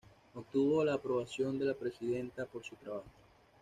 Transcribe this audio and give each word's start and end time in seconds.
Obtuvo 0.33 0.83
la 0.83 0.95
"aprobación" 0.95 1.59
de 1.59 1.65
la 1.65 1.75
Presidenta 1.75 2.47
por 2.47 2.63
su 2.63 2.75
trabajo. 2.75 3.05